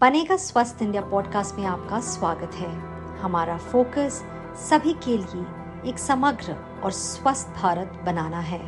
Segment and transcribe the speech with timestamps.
[0.00, 2.68] बनेगा स्वस्थ India podcast में आपका स्वागत है।
[3.18, 4.22] हमारा फोकस
[4.56, 8.60] सभी के लिए एक समग्र और स्वस्थ भारत बनाना है।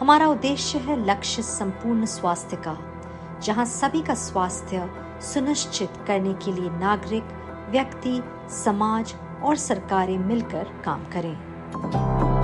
[0.00, 2.76] हमारा उद्देश्य है लक्ष्य संपूर्ण स्वास्थ्य का,
[3.42, 4.88] जहाँ सभी का स्वास्थ्य
[5.22, 7.24] सुनिश्चित करने के लिए नागरिक,
[7.70, 8.22] व्यक्ति,
[8.64, 9.14] समाज
[9.44, 12.37] और सरकारें मिलकर काम करें।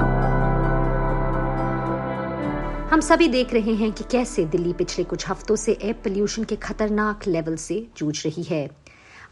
[2.94, 6.56] हम सभी देख रहे हैं कि कैसे दिल्ली पिछले कुछ हफ्तों से एयर पोल्यूशन के
[6.56, 8.68] खतरनाक लेवल से जूझ रही है।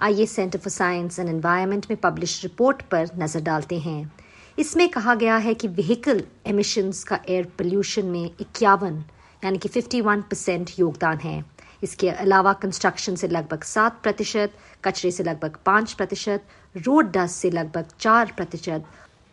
[0.00, 4.12] आइए centre for science and environment में पब्लिश रिपोर्ट पर नज़र डालते हैं।
[4.59, 8.96] इसमें कहा गया है कि व्हीकल एमिशंस का एयर पोल्यूशन में इक्यावन,
[9.42, 11.45] यानी कि 51 परसेंट योगदान है।
[11.82, 14.52] इसके अलावा कंस्ट्रक्शन से लगभग सात प्रतिशत,
[14.84, 18.84] कचरे से लगभग पाँच प्रतिशत रोड डस्ट से लगभग चार प्रतिशत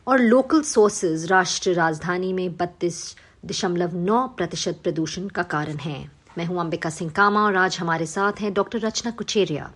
[0.08, 3.02] और लोकल सोर्सेज राष्ट्रीय राजधानी में बत्तीस
[3.46, 8.06] दशमलव नौ प्रतिशत प्रदूषण का कारण है। मैं हूँ अंबिका सिंह कामा और आज हमारे
[8.06, 9.72] साथ हैं doctor Rachna Kucheria.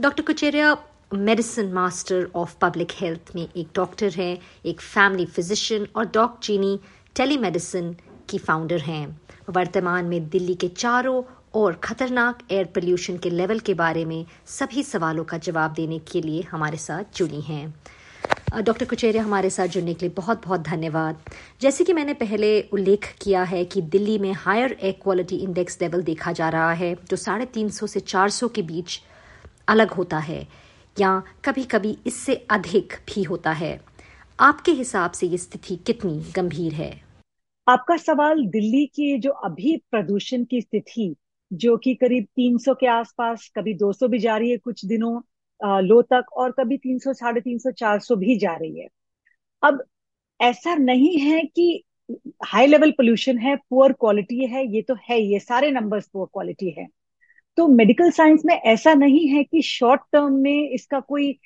[0.00, 0.76] Doctor Kucheria,
[1.14, 6.78] medicine master of public health में एक डॉक्टर हैं, एक फैमिली फिजिशियन और डॉक चीनी
[7.16, 7.96] टेलीमेडिसिन
[8.28, 11.22] की फाउंडर हैं। वर्तमान में दिल्ली के चारों
[11.54, 16.20] और खतरनाक एयर पोल्यूशन के लेवल के बारे में सभी सवालों का जवाब देने के
[16.20, 17.74] लिए हमारे साथ जुड़ी हैं।
[18.54, 21.18] डॉक्टर कुचेरिया हमारे साथ जुड़ने के लिए बहुत बहुत धन्यवाद।
[21.60, 26.02] जैसे कि मैंने पहले उल्लेख किया है कि दिल्ली में higher air quality index level
[26.02, 29.00] देखा जा रहा है, जो साढ़े तीन सौ से चार सौ के बीच
[29.68, 30.46] अलग होता है,
[31.00, 33.80] या कभी कभी इससे अधिक भी होता है।
[34.40, 37.02] आपके हिसाब से ये स्थिति कितनी गंभीर है?
[37.68, 41.16] आपका सवाल दिल्ली की जो अभी प्रदूषण की स्थिति,
[41.52, 45.20] जो कि करीब 300 के आसपास, कभी 200 भी जा रही है कुछ दिनों
[45.60, 48.88] लो तक और कभी तीन सौ, साढ़े तीन सौ, चार सौ भी जा रही है।
[49.62, 49.82] अब
[50.40, 51.82] ऐसा नहीं है कि
[52.46, 56.70] हाई लेवल पोल्यूशन है पुअर क्वालिटी है, ये तो है ये सारे नंबर्स पुअर क्वालिटी
[56.78, 56.86] है।
[57.58, 61.38] तो मेडिकल साइंस में ऐसा नहीं है कि शॉर्ट टर्म में इसका कोई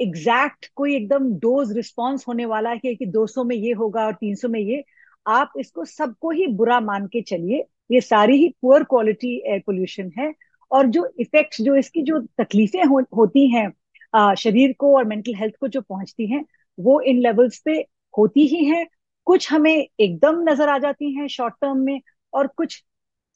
[0.00, 4.48] एग्जैक्ट कोई एकदम डोज रिस्पॉन्स होने वाला है कि 200 में ये होगा और 300
[4.48, 4.82] में ये।
[5.26, 10.10] आप इसको सबको ही बुरा मान के चलिए, ये सारी ही पुअर क्वालिटी एयर पोल्यूशन
[10.18, 10.32] है।
[10.70, 15.54] और जो इफेक्ट्स जो इसकी जो तकलीफें हो, होती हैं शरीर को और मेंटल हेल्थ
[15.60, 16.44] को जो पहुँचती हैं
[16.78, 17.72] वो इन लेवल्स पे
[18.14, 18.86] होती ही हैं।
[19.26, 22.00] कुछ हमें एकदम नज़र आ जाती हैं शॉर्ट टर्म में
[22.32, 22.82] और कुछ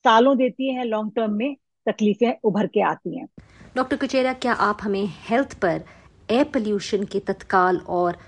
[0.05, 3.27] सालों देती हैं लॉन्ग टर्म में तकलीफें उभर के आती हैं।
[3.77, 5.83] डॉक्टर कुचेरा क्या आप हमें हेल्थ पर
[6.29, 8.19] एयर पोल्यूशन के तत्काल और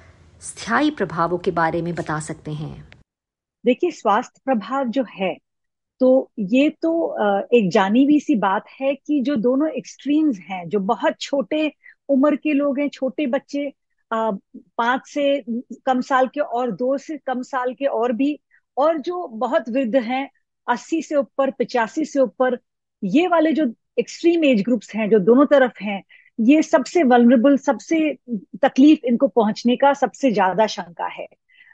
[0.42, 2.74] स्थायी प्रभावों के बारे में बता सकते हैं?
[3.64, 5.36] देखिए स्वास्थ्य प्रभाव जो है
[6.02, 6.90] तो ये तो
[7.54, 11.72] एक जानी हुई सी बात है कि जो दोनों एक्सट्रीम्स हैं, जो बहुत छोटे
[12.08, 13.72] उम्र के लोग हैं, छोटे बच्चे
[14.10, 15.42] पाँच से
[15.86, 18.38] कम साल के और दो से कम साल के और भी,
[18.76, 20.28] और जो बहुत वृद्ध हैं,
[20.66, 22.58] अस्सी से ऊपर, पिचासी से ऊपर,
[23.02, 23.66] ये वाले जो
[23.98, 26.02] एक्सट्रीम एज ग्रुप्स हैं, जो दोनों तरफ़ हैं,
[26.38, 27.98] ये सबसे वनरेबल सबसे
[28.62, 31.26] तकलीफ़ इनको पहुँचने का सबसे ज़्यादा शंका है।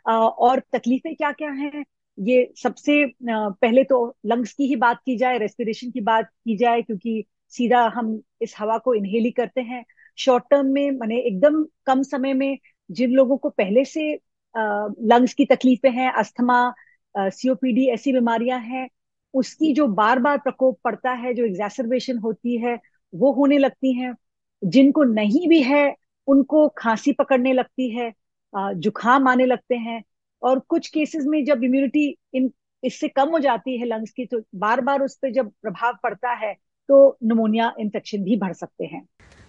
[0.07, 1.85] और तकलीफें क्या क्या हैं?
[2.19, 6.83] ये सबसे पहले तो लंग्स की ही बात की जाए रेस्पिरेशन की बात की जाए,
[6.83, 9.85] क्योंकि सीधा हम इस हवा को इनहेल ही करते हैं।
[10.19, 12.59] शॉर्ट टर्म में, मैंने एकदम कम समय में
[12.91, 14.13] जिन लोगों को पहले से
[14.55, 16.73] लंग्स की तकलीफें हैं अस्थमा
[17.15, 18.89] सीओपीडी ऐसी बीमारियाँ हैं,
[19.35, 22.79] उसकी जो बार बार प्रकोप पड़ता है, जो एग्जैसरबेशन होती है,
[23.13, 24.15] वो होने लगती हैं।
[24.63, 25.95] जिनको नहीं भी है,
[26.29, 28.13] उनको खांसी पकड़ने लगती है
[28.53, 30.03] जुखाम आने लगते हैं
[30.43, 32.51] और कुछ केसेस में जब इम्यूनिटी इन
[32.83, 36.33] इससे कम हो जाती है लंग्स की तो बार बार उस पर जब प्रभाव पड़ता
[36.37, 36.53] है
[36.89, 39.03] तो निमोनिया इन्फेक्शन भी बढ़ सकते हैं।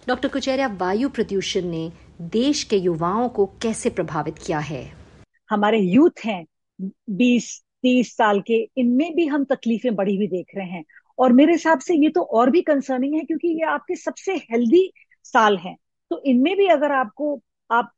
[0.08, 1.90] डॉक्टर कुचैरिया वायु प्रदूषण ने
[2.32, 4.84] देश के युवाओं को कैसे प्रभावित किया है?
[5.50, 6.44] हमारे यूथ हैं
[6.78, 10.84] बीस तीस साल के इनमें भी हम तकलीफें बढ़ी हुई देख रहे हैं।
[11.18, 14.90] और मेरे हिसाब से ये तो और भी कंसर्निंग है क्योंकि ये आपके सबसे हेल्दी
[15.24, 15.76] साल हैं।
[16.10, 17.40] तो इनमें भी अगर आपको
[17.70, 17.92] आप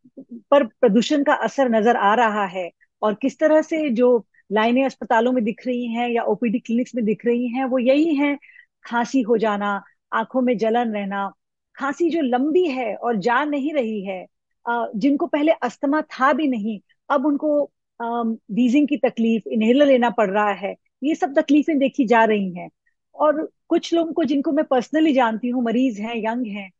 [0.50, 2.68] पर प्रदूषण का असर नज़र आ रहा है
[3.02, 7.04] और किस तरह से जो लाइनें अस्पतालों में दिख रही हैं या ओपीडी क्लिनिक्स में
[7.04, 8.36] दिख रही हैं, वो यही है,
[8.84, 9.82] खांसी हो जाना,
[10.12, 11.30] आँखों में जलन रहना,
[11.76, 14.26] खांसी जो लंबी है और जा नहीं रही है
[14.66, 16.78] जिनको पहले अस्थमा था भी नहीं,
[17.10, 17.62] अब उनको
[18.00, 20.74] वीजिंग की तकलीफ़ इनहेलर लेना पड़ रहा है,
[21.04, 22.68] ये सब तकलीफें देखी जा रही हैं।
[23.14, 26.70] और कुछ लोगों को जिनको मैं पर्सनली जानती हूँ, मरीज़ हैं, यंग हैं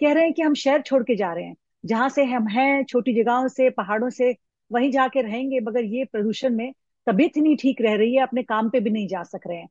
[0.00, 1.54] कह रहे हैं कि हम शहर छोड़ के जा रहे हैं,
[1.84, 4.32] जहाँ से हम हैं, छोटी जगहों से, पहाड़ों से
[4.70, 6.72] वहीं जाके रहेंगे मगर ये प्रदूषण में
[7.06, 9.58] तबीयत ही नहीं ठीक रह रही है अपने काम पे भी नहीं जा सक रहे
[9.58, 9.68] हैं।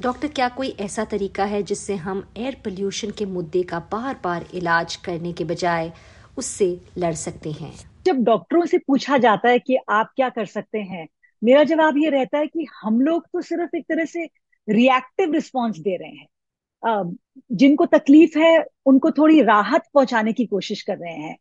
[0.00, 4.46] डॉक्टर क्या कोई ऐसा तरीका है जिससे हम एयर पोल्यूशन के मुद्दे का बार बार
[4.54, 5.92] इलाज करने के बजाय
[6.38, 6.66] उससे
[6.98, 7.72] लड़ सकते हैं?
[8.06, 11.06] जब डॉक्टरों से पूछा जाता है कि आप क्या कर सकते हैं
[11.42, 14.24] मेरा जवाब ये रहता है कि हम लोग तो सिर्फ़ एक तरह से
[14.68, 17.16] रिएक्टिव रिस्पॉन्स दे रहे हैं।
[17.52, 21.36] जिनको तकलीफ़ है उनको थोड़ी राहत पहुँचाने की कोशिश कर रहे हैं।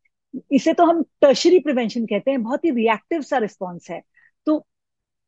[0.52, 4.02] इसे तो हम टर्शरी प्रिवेंशन कहते हैं, बहुत ही रिएक्टिव सा रिस्पॉन्स है।
[4.48, 4.58] तो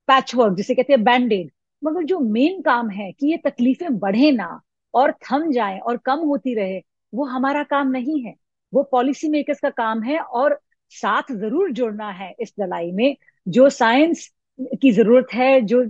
[0.10, 1.52] पैच वर्क जिसे कहते हैं बैंडेड
[1.82, 4.60] मगर जो मेन काम है कि ये तकलीफें बढ़े ना
[4.94, 6.82] और थम जाए और कम होती रहे,
[7.14, 8.34] वो हमारा काम नहीं है।
[8.74, 10.60] वो पॉलिसी मेकर्स का काम है और
[10.92, 13.16] साथ ज़रूर जुड़ना है इस लड़ाई में।
[13.48, 14.28] जो साइंस
[14.82, 15.84] की ज़रूरत है, जो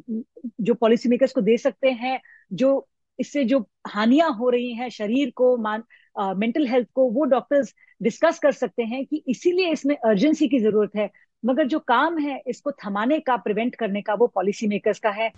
[0.62, 2.20] जो पॉलिसी मेकर्स को दे सकते हैं,
[2.54, 2.88] जो
[3.20, 5.84] इससे जो हानियाँ हो रही हैं शरीर को, मान
[6.18, 10.96] मेंटल हेल्थ को वो डॉक्टर्स डिस्कस कर सकते हैं कि इसीलिए इसमें अर्जेंसी की ज़रूरत
[10.96, 11.10] है।
[11.44, 15.32] मगर जो काम है इसको थमाने का प्रिवेंट करने का वो पॉलिसी मेकर्स का है।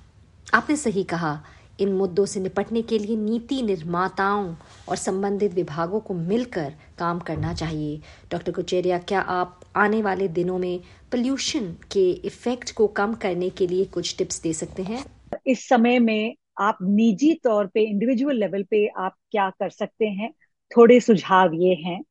[0.53, 1.39] आपने सही कहा
[1.79, 4.53] इन मुद्दों से निपटने के लिए नीति निर्माताओं
[4.89, 7.97] और संबंधित विभागों को मिलकर काम करना चाहिए।
[8.31, 10.79] डॉक्टर कुचेरिया क्या आप आने वाले दिनों में
[11.11, 15.03] पोल्यूशन के इफ़ेक्ट को कम करने के लिए कुछ टिप्स दे सकते हैं?
[15.47, 20.33] इस समय में आप निजी तौर पे इंडिविजुअल लेवल पे आप क्या कर सकते हैं?
[20.77, 22.01] थोड़े सुझाव ये हैं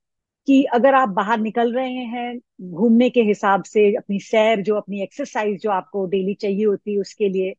[0.48, 2.38] कि अगर आप बाहर निकल रहे हैं
[2.72, 7.00] घूमने के हिसाब से अपनी सैर जो अपनी एक्सरसाइज जो आपको डेली चाहिए होती है
[7.00, 7.54] उसके लिए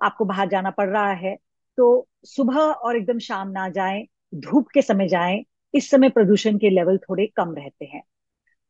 [0.00, 1.36] आपको बाहर जाना पड़ रहा है
[1.78, 5.44] तो सुबह और एकदम शाम ना जाएँ धूप के समय जाएँ
[5.74, 8.02] इस समय प्रदूषण के लेवल थोड़े कम रहते हैं।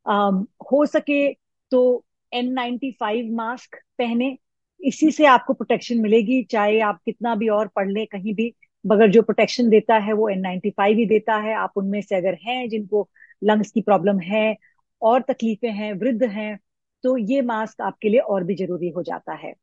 [0.06, 1.32] um, हो सके
[1.72, 4.36] तो एन नाइन्टी फाइव मास्क पहने
[4.80, 8.54] इसी से आपको प्रोटेक्शन मिलेगी चाहे आप कितना भी और पढ़ लें कहीं भी
[8.86, 12.16] मगर जो प्रोटेक्शन देता है वो एन नाइन्टी फाइव ही देता है। आप उनमें से
[12.16, 13.08] अगर हैं जिनको
[13.44, 14.56] लंग्स की प्रॉब्लम है
[15.02, 16.58] और तकलीफें हैं, वृद्ध हैं
[17.04, 19.54] तो ये मास्क आपके लिए और भी ज़रूरी हो जाता है।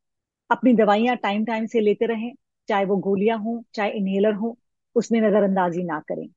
[0.50, 2.34] अपनी दवाइयाँ टाइम टाइम से लेते रहें,
[2.70, 4.58] चाहे वो गोलियाँ हों, चाहे इनहेलर हो,
[4.96, 6.28] उसमें नजरअंदाजी ना करें।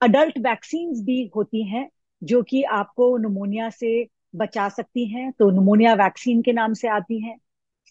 [0.00, 1.88] अडल्ट वैक्सीन भी होती हैं
[2.22, 4.06] जो कि आपको नमोनिया से
[4.36, 7.36] बचा सकती हैं। तो नमोनिया वैक्सीन के नाम से आती हैं।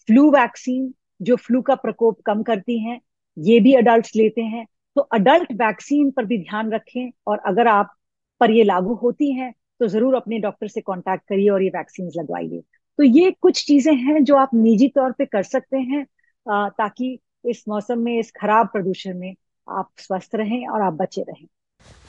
[0.08, 0.92] फ्लू वैक्सीन
[1.22, 3.00] जो फ्लू का प्रकोप कम करती हैं
[3.36, 7.94] ये भी अडल्ट लेते हैं तो अडल्ट वैक्सीन पर भी ध्यान रखें और अगर आप,
[8.40, 12.10] पर ये लागू होती हैं तो ज़रूर अपने डॉक्टर से कांटेक्ट करिए और ये वैक्सीन
[12.16, 12.62] लगवाइए।
[12.98, 16.04] तो ये कुछ चीज़ें हैं जो आप निजी तौर पे कर सकते हैं
[16.46, 19.34] ताकि इस मौसम में, इस खराब प्रदूषण में
[19.68, 21.46] आप स्वस्थ रहें और आप बचे रहें।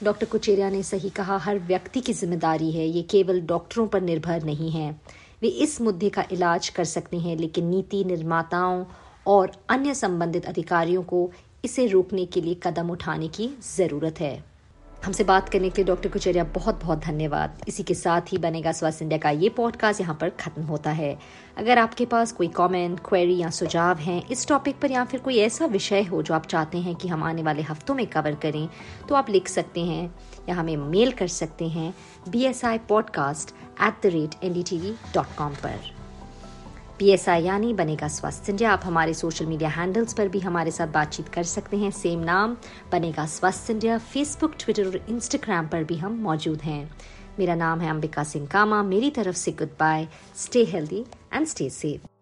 [0.04, 4.44] डॉक्टर कुचेरिया ने सही कहा, हर व्यक्ति की ज़िम्मेदारी है, ये केवल डॉक्टरों पर निर्भर
[4.44, 4.92] नहीं है।
[5.42, 8.84] वे इस मुद्दे का इलाज कर सकते हैं, लेकिन नीति निर्माताओं
[9.28, 11.30] और अन्य संबंधित अधिकारियों को
[11.66, 14.44] इसे रोकने के लिए कदम उठाने की ज़रूरत है।
[15.06, 18.72] हमसे बात करने के लिए डॉक्टर कुचरिया बहुत बहुत धन्यवाद। इसी के साथ ही बनेगा
[18.72, 21.18] स्वास्थ्य इंडिया का ये पॉडकास्ट यहाँ पर खत्म होता है।
[21.58, 25.38] अगर आपके पास कोई कमेंट क्वेरी या सुझाव हैं, इस टॉपिक पर या फिर कोई
[25.38, 28.68] ऐसा विषय हो जो आप चाहते हैं कि हम आने वाले हफ्तों में कवर करें
[29.10, 30.14] तो आप लिख सकते हैं,
[30.50, 31.94] या हमें मेल कर सकते हैं
[32.30, 35.93] B S I podcast at the rate N D T V dot com पर।
[37.04, 41.30] पीएसआई यानी बनेगा स्वस्थ इंडिया आप हमारे सोशल मीडिया हैंडल्स पर भी हमारे साथ बातचीत
[41.30, 42.56] कर सकते हैं। सेम नाम,
[42.92, 46.92] Banega Swasth India Facebook, Twitter और इंस्टाग्राम पर भी हम मौजूद हैं।
[47.40, 51.70] मेरा नाम है अंबिका सिंह कामा। मेरी तरफ़ से good bye stay healthy and stay
[51.70, 52.13] safe